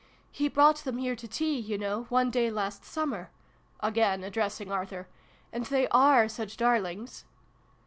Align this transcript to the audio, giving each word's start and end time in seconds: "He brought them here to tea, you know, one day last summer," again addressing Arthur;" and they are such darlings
"He 0.31 0.47
brought 0.49 0.77
them 0.77 0.97
here 0.97 1.15
to 1.15 1.27
tea, 1.27 1.59
you 1.59 1.77
know, 1.77 2.05
one 2.09 2.31
day 2.31 2.49
last 2.49 2.83
summer," 2.83 3.29
again 3.81 4.23
addressing 4.23 4.71
Arthur;" 4.71 5.07
and 5.53 5.67
they 5.67 5.87
are 5.89 6.27
such 6.27 6.57
darlings 6.57 7.23